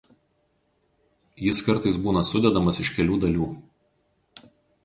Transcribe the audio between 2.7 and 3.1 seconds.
iš